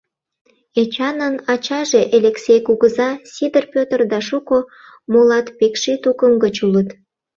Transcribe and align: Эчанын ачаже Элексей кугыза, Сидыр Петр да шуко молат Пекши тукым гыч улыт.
Эчанын 0.81 1.35
ачаже 1.53 2.01
Элексей 2.17 2.61
кугыза, 2.67 3.09
Сидыр 3.33 3.65
Петр 3.73 3.99
да 4.11 4.19
шуко 4.27 4.57
молат 5.11 5.45
Пекши 5.57 5.93
тукым 6.03 6.33
гыч 6.43 6.55
улыт. 6.65 6.89